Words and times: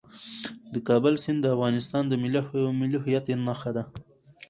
د 0.73 0.75
کابل 0.87 1.13
سیند 1.23 1.39
د 1.41 1.45
افغانستان 1.55 2.03
د 2.07 2.13
ملي 2.91 2.97
هویت 3.03 3.25
نښه 3.45 3.71
ده. 3.77 3.83